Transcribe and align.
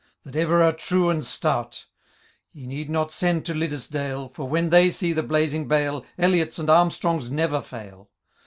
That 0.23 0.35
ever 0.35 0.63
are 0.63 0.71
true 0.71 1.11
and 1.11 1.23
stout— 1.23 1.85
Ye 2.53 2.65
need 2.65 2.89
not 2.89 3.11
send 3.11 3.45
to 3.45 3.53
Liddesdale; 3.53 4.29
For 4.29 4.47
when 4.47 4.71
they 4.71 4.89
see 4.89 5.13
the 5.13 5.21
blazing 5.21 5.67
bale, 5.67 6.03
Elliots 6.17 6.57
and 6.57 6.71
Armstrongs 6.71 7.29
never 7.29 7.61
fail. 7.61 8.09